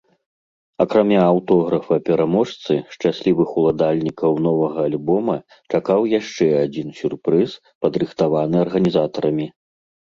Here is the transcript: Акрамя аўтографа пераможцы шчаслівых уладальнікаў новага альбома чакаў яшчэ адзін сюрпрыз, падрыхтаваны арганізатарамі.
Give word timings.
Акрамя 0.83 1.19
аўтографа 1.33 1.97
пераможцы 2.07 2.71
шчаслівых 2.95 3.49
уладальнікаў 3.63 4.31
новага 4.49 4.79
альбома 4.91 5.35
чакаў 5.71 6.01
яшчэ 6.19 6.47
адзін 6.65 6.87
сюрпрыз, 7.03 7.49
падрыхтаваны 7.87 8.55
арганізатарамі. 8.67 9.47